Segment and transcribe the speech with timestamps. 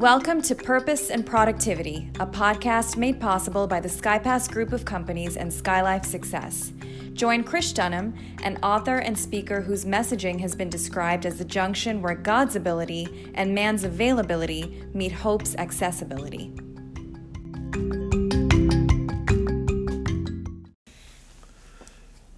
[0.00, 5.36] Welcome to Purpose and Productivity, a podcast made possible by the SkyPass Group of Companies
[5.36, 6.72] and SkyLife Success.
[7.12, 12.00] Join Krish Dhanam, an author and speaker whose messaging has been described as the junction
[12.00, 16.50] where God's ability and man's availability meet hope's accessibility.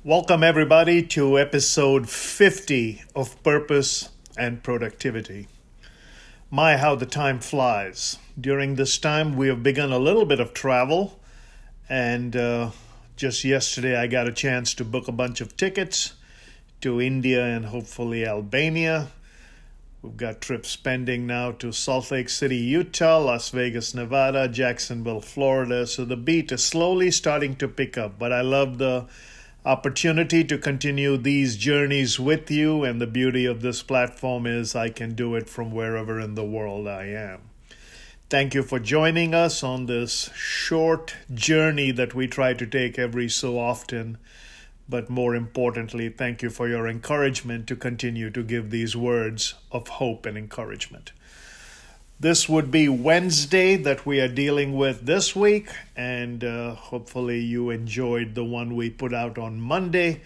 [0.03, 5.47] Welcome, everybody, to episode 50 of Purpose and Productivity.
[6.55, 8.19] My, how the time flies.
[8.39, 11.19] During this time, we have begun a little bit of travel,
[11.89, 12.73] and uh,
[13.17, 16.13] just yesterday, I got a chance to book a bunch of tickets
[16.83, 19.09] to India and hopefully Albania.
[20.03, 25.87] We've got trips pending now to Salt Lake City, Utah, Las Vegas, Nevada, Jacksonville, Florida.
[25.87, 29.07] So the beat is slowly starting to pick up, but I love the
[29.65, 32.85] opportunity to continue these journeys with you.
[32.85, 36.45] And the beauty of this platform is I can do it from wherever in the
[36.45, 37.41] world I am.
[38.29, 43.29] Thank you for joining us on this short journey that we try to take every
[43.29, 44.17] so often.
[44.89, 49.87] But more importantly, thank you for your encouragement to continue to give these words of
[49.89, 51.13] hope and encouragement.
[52.23, 57.71] This would be Wednesday that we are dealing with this week, and uh, hopefully you
[57.71, 60.21] enjoyed the one we put out on Monday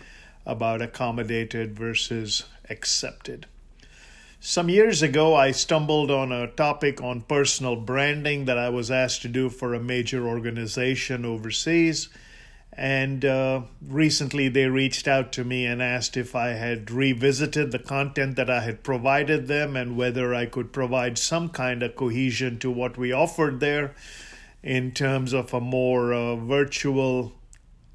[0.45, 3.47] about accommodated versus accepted.
[4.41, 9.23] Some years ago, I stumbled on a topic on personal branding that I was asked
[9.23, 12.11] to do for a major organization overseas
[12.77, 17.79] and uh, recently they reached out to me and asked if I had revisited the
[17.79, 22.59] content that I had provided them and whether I could provide some kind of cohesion
[22.59, 23.95] to what we offered there
[24.63, 27.33] in terms of a more uh, virtual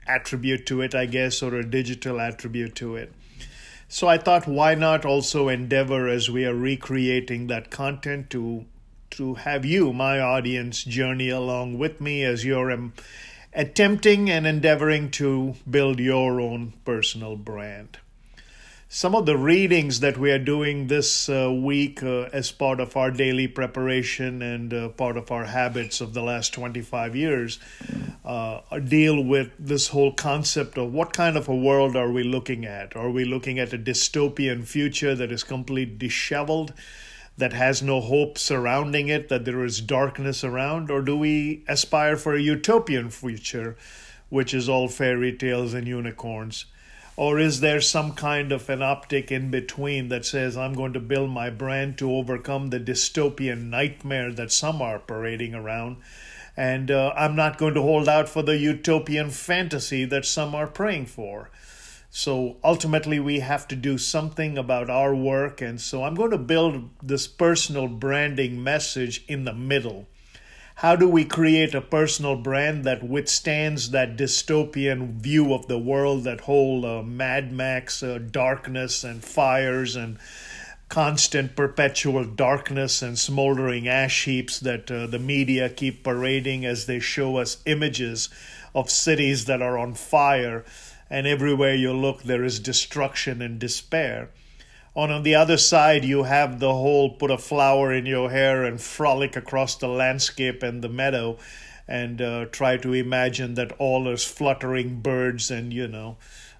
[0.07, 3.13] attribute to it, I guess, or a digital attribute to it.
[3.88, 8.66] So I thought, why not also endeavor as we are recreating that content to
[9.11, 12.72] to have you, my audience, journey along with me as you're
[13.53, 17.97] attempting and endeavoring to build your own personal brand.
[18.94, 22.97] Some of the readings that we are doing this uh, week uh, as part of
[22.97, 27.57] our daily preparation and uh, part of our habits of the last 25 years
[28.25, 32.66] uh, deal with this whole concept of what kind of a world are we looking
[32.66, 32.94] at?
[32.94, 36.73] Are we looking at a dystopian future that is completely disheveled?
[37.41, 40.91] That has no hope surrounding it, that there is darkness around?
[40.91, 43.75] Or do we aspire for a utopian future,
[44.29, 46.66] which is all fairy tales and unicorns?
[47.18, 51.00] Or is there some kind of an optic in between that says, I'm going to
[51.00, 55.97] build my brand to overcome the dystopian nightmare that some are parading around?
[56.56, 60.68] And uh, I'm not going to hold out for the utopian fantasy that some are
[60.68, 61.50] praying for.
[62.13, 65.61] So ultimately, we have to do something about our work.
[65.61, 70.07] And so I'm going to build this personal branding message in the middle.
[70.75, 76.25] How do we create a personal brand that withstands that dystopian view of the world,
[76.25, 80.17] that whole uh, Mad Max uh, darkness and fires and
[80.89, 87.00] constant perpetual darkness and smoldering ash heaps that uh, the media keep parading as they
[87.00, 88.27] show us images
[88.75, 90.66] of cities that are on fire
[91.11, 94.29] and everywhere you look there is destruction and despair.
[94.95, 98.81] On, the other side, you have the whole put a flower in your hair and
[98.81, 101.38] frolic across the landscape and the meadow
[101.88, 106.17] and uh, try to imagine that all is fluttering birds and, you know,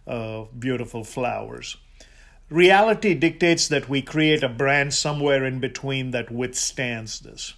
[0.08, 1.78] uh, beautiful flowers.
[2.50, 7.54] Reality dictates that we create a brand somewhere in between that withstands this.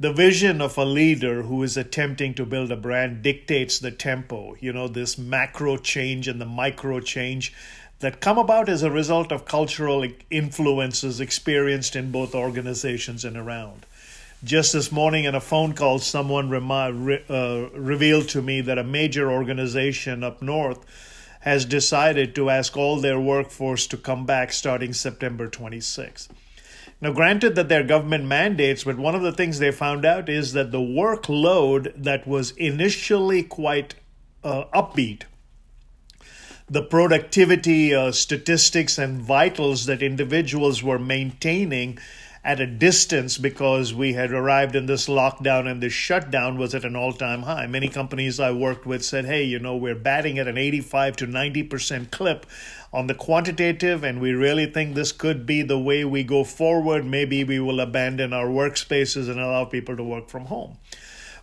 [0.00, 4.54] The vision of a leader who is attempting to build a brand dictates the tempo,
[4.60, 7.52] you know, this macro change and the micro change
[7.98, 13.86] that come about as a result of cultural influences experienced in both organizations and around.
[14.44, 18.84] Just this morning, in a phone call, someone remi- uh, revealed to me that a
[18.84, 20.86] major organization up north
[21.40, 26.28] has decided to ask all their workforce to come back starting September 26.
[27.00, 30.52] Now, granted that they're government mandates, but one of the things they found out is
[30.52, 33.94] that the workload that was initially quite
[34.42, 35.22] uh, upbeat,
[36.68, 41.98] the productivity uh, statistics and vitals that individuals were maintaining
[42.44, 46.84] at a distance because we had arrived in this lockdown and this shutdown was at
[46.84, 47.66] an all time high.
[47.66, 51.26] Many companies I worked with said, hey, you know, we're batting at an 85 to
[51.26, 52.46] 90% clip
[52.92, 57.04] on the quantitative, and we really think this could be the way we go forward.
[57.04, 60.78] Maybe we will abandon our workspaces and allow people to work from home.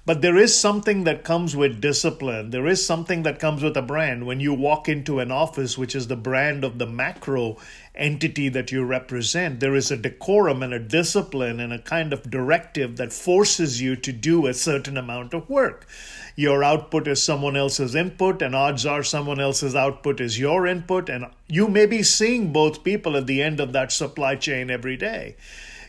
[0.07, 2.51] But there is something that comes with discipline.
[2.51, 4.27] There is something that comes with a brand.
[4.27, 7.57] When you walk into an office, which is the brand of the macro
[7.95, 12.29] entity that you represent, there is a decorum and a discipline and a kind of
[12.29, 15.87] directive that forces you to do a certain amount of work.
[16.35, 21.09] Your output is someone else's input, and odds are someone else's output is your input,
[21.09, 24.97] and you may be seeing both people at the end of that supply chain every
[24.97, 25.35] day.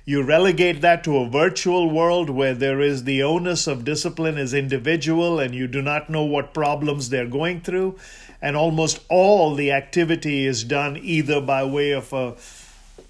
[0.09, 4.55] You relegate that to a virtual world where there is the onus of discipline is
[4.55, 7.99] individual and you do not know what problems they're going through.
[8.41, 12.37] And almost all the activity is done either by way of a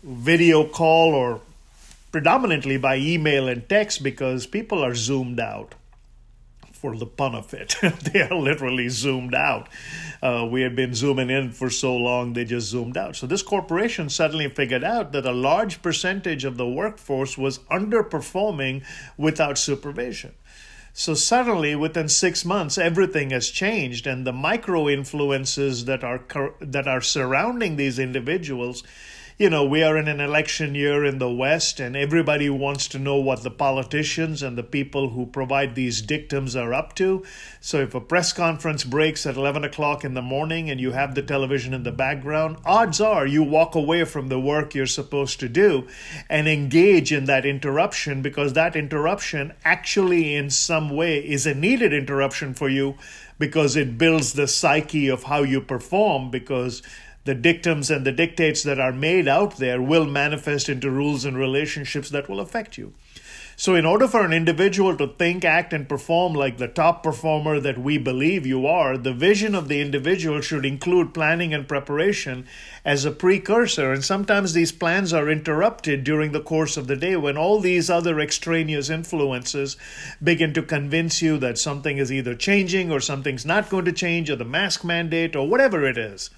[0.02, 1.43] video call or
[2.12, 5.75] predominantly by email and text because people are zoomed out
[6.86, 7.74] for the pun of it.
[8.12, 9.68] they are literally zoomed out.
[10.22, 13.16] Uh, we had been zooming in for so long, they just zoomed out.
[13.16, 18.84] So this corporation suddenly figured out that a large percentage of the workforce was underperforming
[19.16, 20.34] without supervision.
[20.92, 26.22] So suddenly, within six months, everything has changed, and the micro influences that are
[26.60, 28.82] that are surrounding these individuals
[29.38, 32.98] you know, we are in an election year in the West, and everybody wants to
[32.98, 37.22] know what the politicians and the people who provide these dictums are up to.
[37.60, 41.14] So, if a press conference breaks at 11 o'clock in the morning and you have
[41.14, 45.38] the television in the background, odds are you walk away from the work you're supposed
[45.40, 45.86] to do
[46.30, 51.92] and engage in that interruption because that interruption actually, in some way, is a needed
[51.92, 52.94] interruption for you
[53.38, 56.82] because it builds the psyche of how you perform because
[57.26, 61.37] the dictums and the dictates that are made out there will manifest into rules and
[61.37, 62.93] relationships that will affect you.
[63.58, 67.58] So, in order for an individual to think, act, and perform like the top performer
[67.58, 72.46] that we believe you are, the vision of the individual should include planning and preparation
[72.84, 73.93] as a precursor.
[73.93, 77.88] And sometimes these plans are interrupted during the course of the day when all these
[77.88, 79.78] other extraneous influences
[80.23, 84.28] begin to convince you that something is either changing or something's not going to change,
[84.28, 86.28] or the mask mandate, or whatever it is.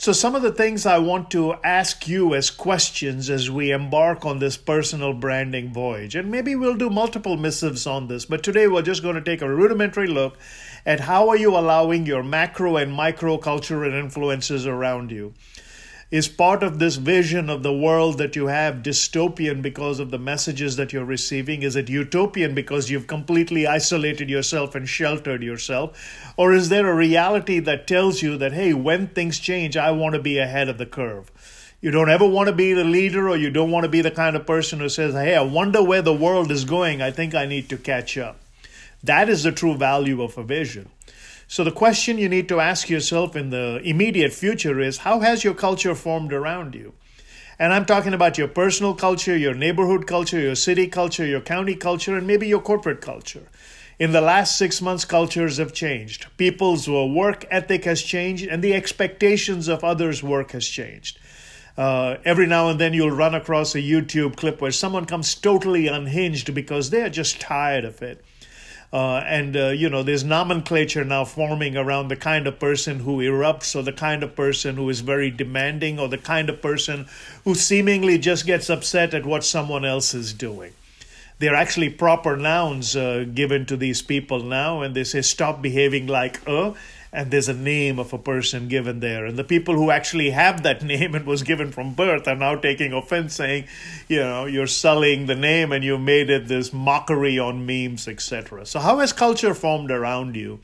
[0.00, 4.24] So, some of the things I want to ask you as questions as we embark
[4.24, 8.66] on this personal branding voyage, and maybe we'll do multiple missives on this, but today
[8.66, 10.38] we're just going to take a rudimentary look
[10.86, 15.34] at how are you allowing your macro and micro cultural influences around you
[16.10, 20.18] is part of this vision of the world that you have dystopian because of the
[20.18, 21.62] messages that you're receiving?
[21.62, 26.32] Is it utopian because you've completely isolated yourself and sheltered yourself?
[26.36, 30.16] Or is there a reality that tells you that, hey, when things change, I want
[30.16, 31.30] to be ahead of the curve?
[31.80, 34.10] You don't ever want to be the leader, or you don't want to be the
[34.10, 37.00] kind of person who says, hey, I wonder where the world is going.
[37.00, 38.36] I think I need to catch up.
[39.02, 40.90] That is the true value of a vision.
[41.50, 45.42] So the question you need to ask yourself in the immediate future is how has
[45.42, 46.92] your culture formed around you?
[47.58, 51.74] And I'm talking about your personal culture, your neighborhood culture, your city culture, your county
[51.74, 53.48] culture, and maybe your corporate culture.
[53.98, 56.28] In the last six months, cultures have changed.
[56.36, 61.18] People's work ethic has changed, and the expectations of others' work has changed.
[61.76, 65.88] Uh, every now and then you'll run across a YouTube clip where someone comes totally
[65.88, 68.24] unhinged because they're just tired of it.
[68.92, 73.18] Uh, and, uh, you know, there's nomenclature now forming around the kind of person who
[73.18, 77.06] erupts or the kind of person who is very demanding or the kind of person
[77.44, 80.72] who seemingly just gets upset at what someone else is doing.
[81.38, 85.62] There are actually proper nouns uh, given to these people now, and they say, stop
[85.62, 86.74] behaving like a
[87.12, 89.24] and there's a name of a person given there.
[89.24, 92.56] And the people who actually have that name and was given from birth are now
[92.56, 93.66] taking offense, saying,
[94.08, 98.64] you know, you're sullying the name and you made it this mockery on memes, etc.
[98.66, 100.60] So, how has culture formed around you?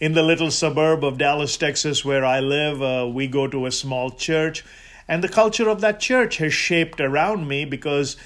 [0.00, 3.70] In the little suburb of Dallas, Texas, where I live, uh, we go to a
[3.70, 4.64] small church,
[5.06, 8.16] and the culture of that church has shaped around me because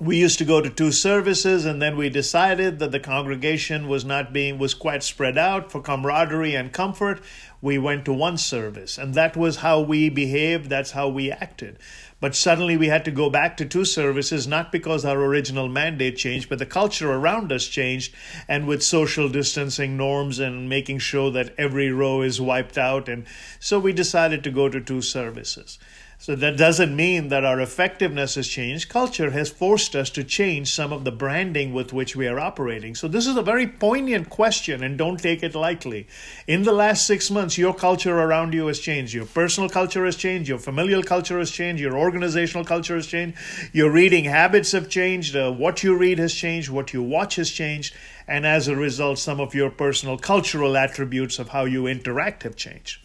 [0.00, 4.04] we used to go to two services and then we decided that the congregation was
[4.04, 7.20] not being was quite spread out for camaraderie and comfort.
[7.62, 11.78] We went to one service and that was how we behaved that's how we acted.
[12.18, 16.16] But suddenly we had to go back to two services not because our original mandate
[16.16, 18.12] changed but the culture around us changed
[18.48, 23.08] and with social distancing norms and making sure that every row is wiped out.
[23.08, 23.26] And
[23.60, 25.78] so we decided to go to two services
[26.24, 28.88] so that doesn't mean that our effectiveness has changed.
[28.88, 32.94] Culture has forced us to change some of the branding with which we are operating.
[32.94, 36.06] So this is a very poignant question and don't take it lightly.
[36.46, 39.12] In the last six months, your culture around you has changed.
[39.12, 40.48] Your personal culture has changed.
[40.48, 41.82] Your familial culture has changed.
[41.82, 43.36] Your organizational culture has changed.
[43.74, 45.36] Your reading habits have changed.
[45.36, 46.70] Uh, what you read has changed.
[46.70, 47.94] What you watch has changed.
[48.26, 52.56] And as a result, some of your personal cultural attributes of how you interact have
[52.56, 53.03] changed.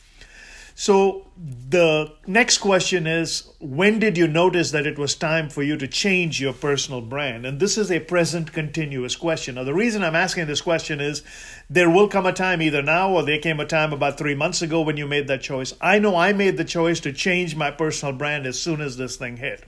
[0.79, 5.75] So the next question is when did you notice that it was time for you
[5.75, 7.45] to change your personal brand?
[7.45, 9.55] And this is a present continuous question.
[9.55, 11.21] Now, the reason I'm asking this question is
[11.69, 14.61] there will come a time, either now or there came a time about three months
[14.61, 15.73] ago when you made that choice.
[15.81, 19.17] I know I made the choice to change my personal brand as soon as this
[19.17, 19.65] thing hit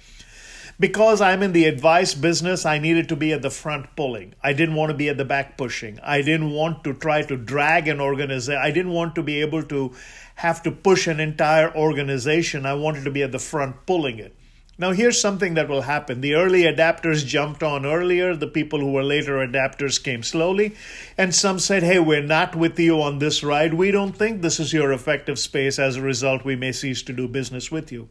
[0.82, 4.34] because I'm in the advice business, I needed to be at the front pulling.
[4.42, 6.00] I didn't want to be at the back pushing.
[6.02, 8.60] I didn't want to try to drag an organization.
[8.60, 9.94] I didn't want to be able to
[10.42, 12.66] have to push an entire organization.
[12.66, 14.36] I wanted to be at the front pulling it.
[14.80, 16.22] Now, here's something that will happen.
[16.22, 18.36] The early adapters jumped on earlier.
[18.36, 20.74] The people who were later adapters came slowly.
[21.16, 23.76] And some said, hey, we're not with you on this ride.
[23.76, 25.78] We don't think this is your effective space.
[25.78, 28.10] As a result, we may cease to do business with you.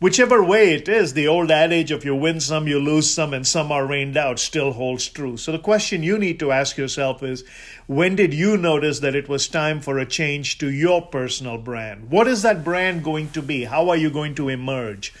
[0.00, 3.46] Whichever way it is, the old adage of you win some, you lose some, and
[3.46, 5.36] some are rained out still holds true.
[5.36, 7.44] So the question you need to ask yourself is
[7.86, 12.10] when did you notice that it was time for a change to your personal brand?
[12.10, 13.64] What is that brand going to be?
[13.64, 15.14] How are you going to emerge?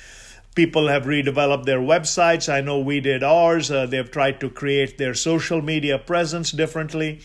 [0.56, 2.52] People have redeveloped their websites.
[2.52, 3.70] I know we did ours.
[3.70, 7.20] Uh, they've tried to create their social media presence differently.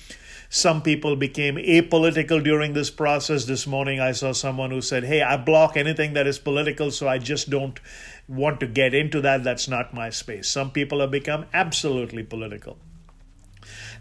[0.51, 3.45] Some people became apolitical during this process.
[3.45, 7.07] This morning, I saw someone who said, Hey, I block anything that is political, so
[7.07, 7.79] I just don't
[8.27, 9.43] want to get into that.
[9.43, 10.49] That's not my space.
[10.49, 12.79] Some people have become absolutely political.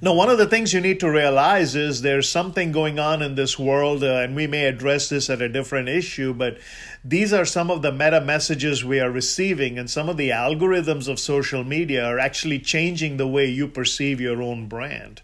[0.00, 3.35] Now, one of the things you need to realize is there's something going on in
[3.35, 6.59] this world, uh, and we may address this at a different issue, but
[7.05, 11.09] these are some of the meta messages we are receiving, and some of the algorithms
[11.09, 15.21] of social media are actually changing the way you perceive your own brand.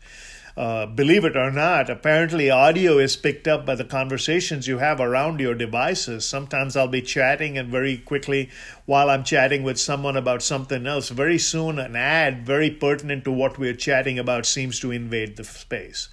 [0.56, 5.00] Uh, believe it or not, apparently audio is picked up by the conversations you have
[5.00, 6.25] around your devices.
[6.25, 8.50] Sometimes I'll be chatting, and very quickly,
[8.87, 13.32] while I'm chatting with someone about something else, very soon an ad very pertinent to
[13.32, 16.08] what we're chatting about seems to invade the space.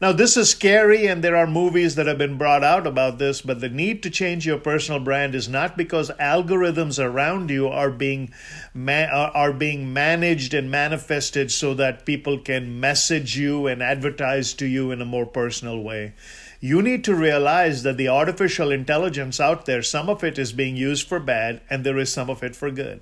[0.00, 3.42] Now, this is scary, and there are movies that have been brought out about this,
[3.42, 7.90] but the need to change your personal brand is not because algorithms around you are
[7.90, 8.32] being,
[8.72, 14.66] ma- are being managed and manifested so that people can message you and advertise to
[14.66, 16.14] you in a more personal way
[16.60, 20.76] you need to realize that the artificial intelligence out there, some of it is being
[20.76, 23.00] used for bad and there is some of it for good.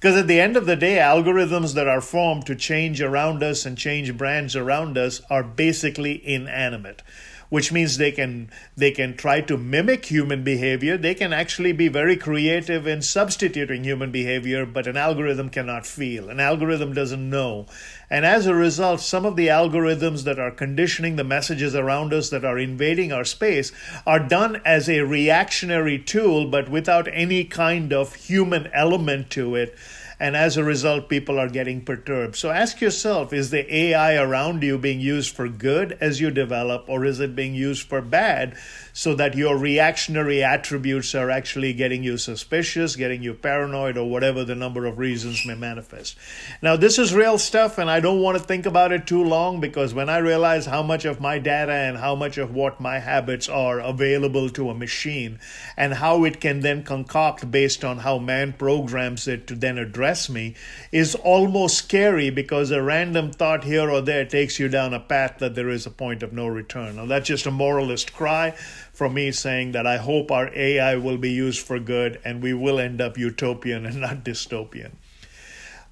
[0.00, 3.66] Because at the end of the day, algorithms that are formed to change around us
[3.66, 7.02] and change brands around us are basically inanimate
[7.50, 10.96] which means they can they can try to mimic human behavior.
[10.96, 16.30] They can actually be very creative in substituting human behavior but an algorithm cannot feel.
[16.30, 17.66] An algorithm doesn't know.
[18.08, 22.30] And as a result some of the algorithms that are conditioning the messages around us
[22.30, 23.72] that are invading our space
[24.06, 29.76] are done as a reactionary tool but without any kind of human element to it
[30.20, 32.36] and as a result, people are getting perturbed.
[32.36, 36.84] So ask yourself is the AI around you being used for good as you develop,
[36.88, 38.54] or is it being used for bad
[38.92, 44.44] so that your reactionary attributes are actually getting you suspicious, getting you paranoid, or whatever
[44.44, 46.16] the number of reasons may manifest?
[46.62, 49.60] Now, this is real stuff, and I don't want to think about it too long
[49.60, 52.98] because when I realize how much of my data and how much of what my
[52.98, 55.38] habits are available to a machine
[55.76, 60.28] and how it can then concoct based on how man programs it to then address
[60.28, 60.54] me
[60.92, 65.38] is almost scary because a random thought here or there takes you down a path
[65.38, 66.96] that there is a point of no return.
[66.96, 68.54] Now, that's just a moralist cry
[69.00, 72.52] from me saying that I hope our AI will be used for good and we
[72.52, 74.90] will end up utopian and not dystopian.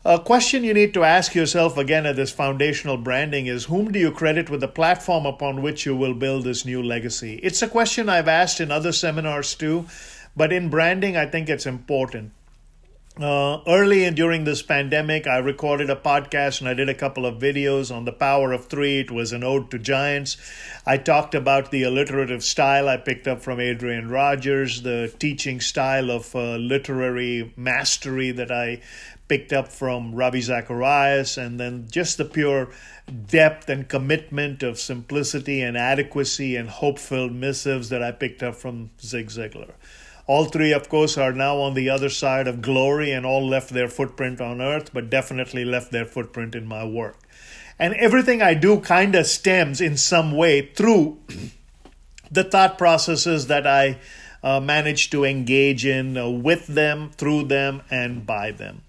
[0.04, 3.98] A question you need to ask yourself again at this foundational branding is whom do
[3.98, 7.40] you credit with the platform upon which you will build this new legacy?
[7.42, 9.86] It's a question I've asked in other seminars too,
[10.36, 12.32] but in branding, I think it's important.
[13.20, 17.26] Uh, early and during this pandemic, I recorded a podcast and I did a couple
[17.26, 19.00] of videos on the power of three.
[19.00, 20.36] It was an ode to giants.
[20.86, 26.12] I talked about the alliterative style I picked up from Adrian Rogers, the teaching style
[26.12, 28.82] of uh, literary mastery that I
[29.26, 32.70] picked up from Ravi Zacharias, and then just the pure
[33.26, 38.54] depth and commitment of simplicity and adequacy and hope filled missives that I picked up
[38.54, 39.72] from Zig Ziglar.
[40.28, 43.70] All three, of course, are now on the other side of glory and all left
[43.70, 47.16] their footprint on earth, but definitely left their footprint in my work.
[47.78, 51.18] And everything I do kind of stems in some way through
[52.30, 54.00] the thought processes that I
[54.42, 58.82] uh, manage to engage in uh, with them, through them, and by them.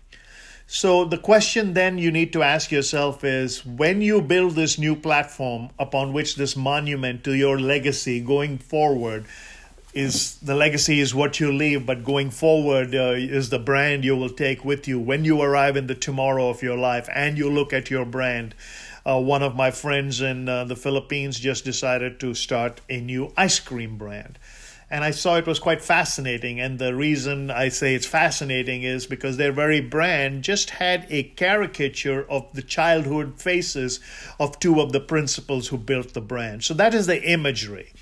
[0.67, 4.95] So, the question then you need to ask yourself is when you build this new
[4.95, 9.25] platform upon which this monument to your legacy going forward,
[9.93, 14.15] is the legacy is what you leave, but going forward uh, is the brand you
[14.15, 17.49] will take with you when you arrive in the tomorrow of your life and you
[17.49, 18.53] look at your brand.
[19.05, 23.33] Uh, one of my friends in uh, the Philippines just decided to start a new
[23.35, 24.37] ice cream brand.
[24.91, 26.59] and I saw it was quite fascinating.
[26.59, 31.23] And the reason I say it's fascinating is because their very brand just had a
[31.23, 33.99] caricature of the childhood faces
[34.39, 36.63] of two of the principals who built the brand.
[36.63, 37.93] So that is the imagery.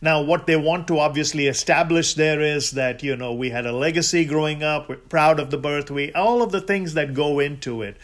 [0.00, 3.72] Now, what they want to obviously establish there is that, you know, we had a
[3.72, 7.40] legacy growing up, we're proud of the birth, we, all of the things that go
[7.40, 7.96] into it.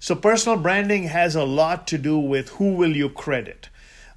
[0.00, 3.68] So, personal branding has a lot to do with who will you credit.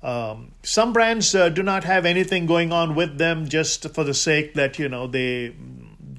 [0.03, 4.15] Um, some brands uh, do not have anything going on with them just for the
[4.15, 5.53] sake that you know they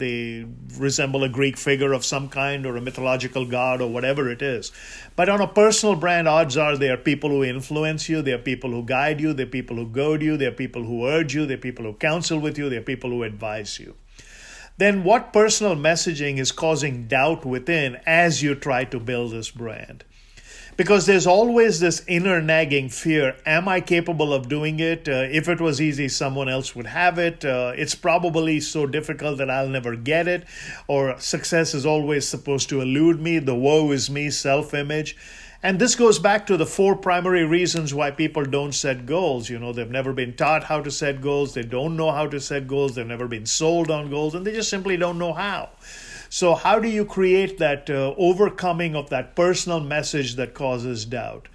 [0.03, 0.45] they
[0.77, 4.73] resemble a Greek figure of some kind or a mythological god or whatever it is.
[5.15, 8.39] But on a personal brand, odds are they are people who influence you, they are
[8.39, 11.35] people who guide you, they are people who goad you, they are people who urge
[11.35, 13.95] you, they are people who counsel with you, they are people who advise you.
[14.79, 20.05] Then, what personal messaging is causing doubt within as you try to build this brand?
[20.77, 25.09] Because there's always this inner nagging fear am i capable of doing it?
[25.09, 27.45] Uh, if it was easy someone else would have it.
[27.45, 30.45] Uh, it's probably so difficult that i'll never get it.
[30.89, 33.39] Or success is always supposed to elude me.
[33.39, 35.17] The woe is me self image
[35.65, 39.49] and this goes back to the four primary reasons why people don't set goals.
[39.49, 42.41] You know, they've never been taught how to set goals, they don't know how to
[42.41, 45.71] set goals, they've never been sold on goals, and they just simply don't know how.
[46.35, 51.47] So, how do you create that uh, overcoming of that personal message that causes doubt?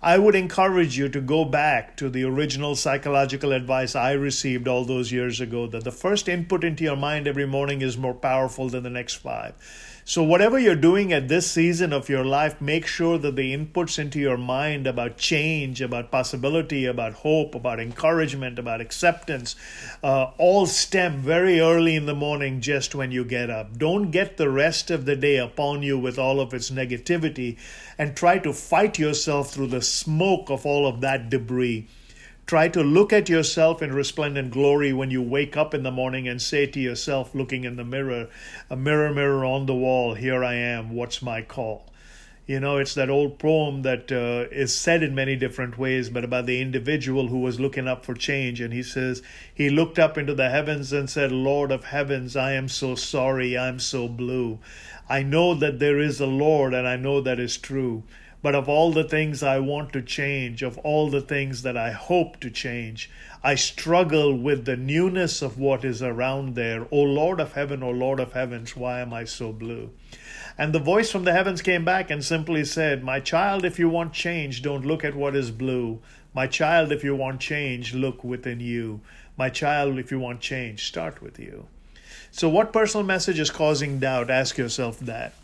[0.00, 4.84] I would encourage you to go back to the original psychological advice I received all
[4.84, 8.68] those years ago that the first input into your mind every morning is more powerful
[8.68, 9.54] than the next five.
[10.04, 13.98] So, whatever you're doing at this season of your life, make sure that the inputs
[13.98, 19.56] into your mind about change, about possibility, about hope, about encouragement, about acceptance,
[20.02, 23.76] uh, all stem very early in the morning just when you get up.
[23.76, 27.58] Don't get the rest of the day upon you with all of its negativity
[27.98, 31.86] and try to fight yourself through the smoke of all of that debris.
[32.50, 36.26] Try to look at yourself in resplendent glory when you wake up in the morning
[36.26, 38.28] and say to yourself, looking in the mirror,
[38.68, 41.86] a mirror, mirror on the wall, here I am, what's my call?
[42.48, 46.24] You know, it's that old poem that uh, is said in many different ways, but
[46.24, 48.60] about the individual who was looking up for change.
[48.60, 49.22] And he says,
[49.54, 53.56] He looked up into the heavens and said, Lord of heavens, I am so sorry,
[53.56, 54.58] I'm so blue.
[55.08, 58.02] I know that there is a Lord, and I know that is true.
[58.42, 61.90] But of all the things I want to change, of all the things that I
[61.90, 63.10] hope to change,
[63.42, 66.86] I struggle with the newness of what is around there.
[66.90, 69.90] O Lord of heaven, O Lord of heavens, why am I so blue?
[70.56, 73.88] And the voice from the heavens came back and simply said, My child, if you
[73.88, 76.00] want change, don't look at what is blue.
[76.34, 79.00] My child, if you want change, look within you.
[79.36, 81.66] My child, if you want change, start with you.
[82.30, 84.30] So, what personal message is causing doubt?
[84.30, 85.34] Ask yourself that.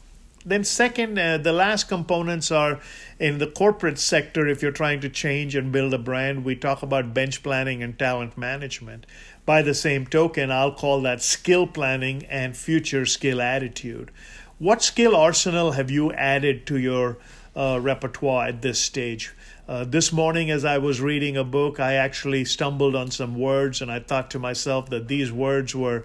[0.46, 2.78] Then, second, uh, the last components are
[3.18, 4.46] in the corporate sector.
[4.46, 7.98] If you're trying to change and build a brand, we talk about bench planning and
[7.98, 9.06] talent management.
[9.44, 14.12] By the same token, I'll call that skill planning and future skill attitude.
[14.60, 17.18] What skill arsenal have you added to your
[17.56, 19.34] uh, repertoire at this stage?
[19.68, 23.82] Uh, this morning, as I was reading a book, I actually stumbled on some words,
[23.82, 26.04] and I thought to myself that these words were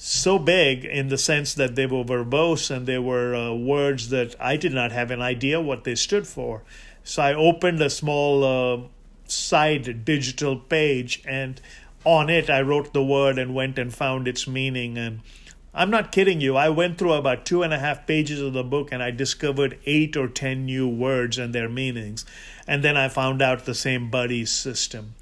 [0.00, 4.36] so big in the sense that they were verbose and they were uh, words that
[4.38, 6.62] I did not have an idea what they stood for.
[7.02, 8.86] So I opened a small uh,
[9.26, 11.60] side digital page and
[12.04, 14.96] on it I wrote the word and went and found its meaning.
[14.96, 15.20] And
[15.74, 18.62] I'm not kidding you, I went through about two and a half pages of the
[18.62, 22.24] book and I discovered eight or ten new words and their meanings.
[22.68, 25.14] And then I found out the same buddy system.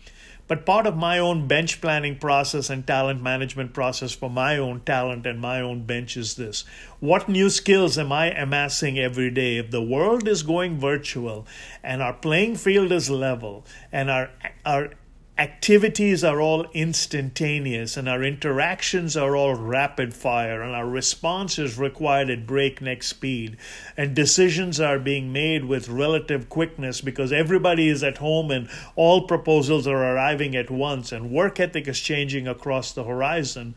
[0.48, 4.80] But part of my own bench planning process and talent management process for my own
[4.80, 6.64] talent and my own bench is this
[7.00, 9.56] What new skills am I amassing every day?
[9.56, 11.46] If the world is going virtual
[11.82, 14.30] and our playing field is level and our,
[14.64, 14.90] our
[15.38, 21.76] activities are all instantaneous and our interactions are all rapid fire and our response is
[21.76, 23.54] required at breakneck speed
[23.98, 29.26] and decisions are being made with relative quickness because everybody is at home and all
[29.26, 33.74] proposals are arriving at once and work ethic is changing across the horizon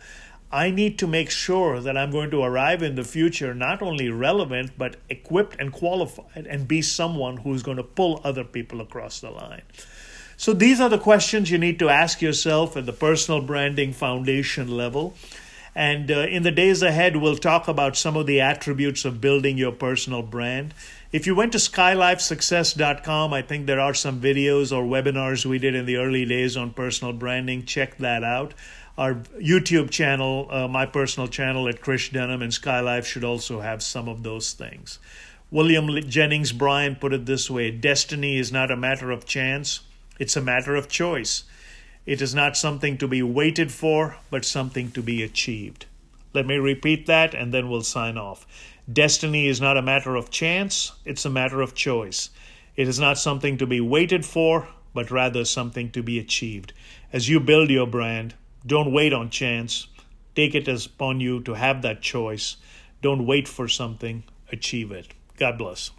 [0.51, 4.09] I need to make sure that I'm going to arrive in the future not only
[4.09, 9.19] relevant, but equipped and qualified and be someone who's going to pull other people across
[9.19, 9.61] the line.
[10.39, 14.69] So these are the questions you need to ask yourself at the personal branding foundation
[14.71, 15.13] level.
[15.75, 19.57] And uh, in the days ahead, we'll talk about some of the attributes of building
[19.57, 20.73] your personal brand.
[21.11, 25.75] If you went to skylifesuccess.com, I think there are some videos or webinars we did
[25.75, 27.65] in the early days on personal branding.
[27.65, 28.53] Check that out.
[28.97, 33.83] Our YouTube channel, uh, my personal channel at Krish Dhanam and Skylife should also have
[33.83, 34.99] some of those things.
[35.51, 39.81] William Jennings Bryan put it this way Destiny is not a matter of chance,
[40.19, 41.45] it's a matter of choice.
[42.05, 45.85] It is not something to be waited for, but something to be achieved.
[46.33, 48.45] Let me repeat that and then we'll sign off.
[48.91, 52.29] Destiny is not a matter of chance, it's a matter of choice.
[52.75, 56.73] It is not something to be waited for, but rather something to be achieved.
[57.13, 59.87] As you build your brand, don't wait on chance.
[60.35, 62.57] Take it upon you to have that choice.
[63.01, 65.07] Don't wait for something, achieve it.
[65.37, 65.91] God bless.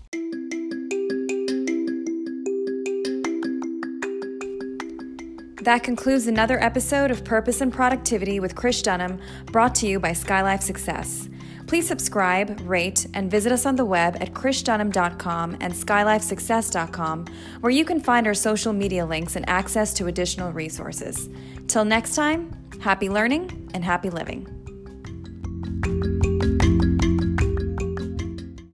[5.70, 9.20] That concludes another episode of Purpose and Productivity with Krish Dhanam,
[9.52, 11.28] brought to you by Skylife Success.
[11.68, 17.26] Please subscribe, rate, and visit us on the web at krishdhanam.com and skylifesuccess.com,
[17.60, 21.28] where you can find our social media links and access to additional resources.
[21.68, 24.59] Till next time, happy learning and happy living.